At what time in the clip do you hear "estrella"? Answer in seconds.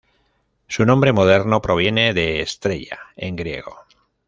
2.41-2.97